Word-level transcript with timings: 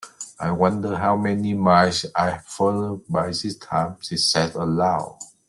‘I 0.39 0.49
wonder 0.49 0.95
how 0.97 1.15
many 1.15 1.53
miles 1.53 2.07
I’ve 2.15 2.41
fallen 2.43 3.03
by 3.07 3.27
this 3.27 3.55
time?’ 3.59 3.97
she 4.01 4.17
said 4.17 4.55
aloud. 4.55 5.19